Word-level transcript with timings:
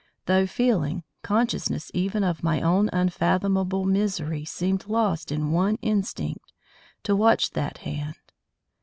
Thought, 0.25 0.49
feeling, 0.49 1.03
consciousness 1.21 1.91
even 1.93 2.23
of 2.23 2.41
my 2.41 2.59
own 2.59 2.89
unfathomable 2.91 3.85
misery 3.85 4.43
seemed 4.45 4.87
lost 4.87 5.31
in 5.31 5.41
the 5.41 5.47
one 5.55 5.75
instinct 5.83 6.53
to 7.03 7.15
watch 7.15 7.51
that 7.51 7.77
hand. 7.77 8.15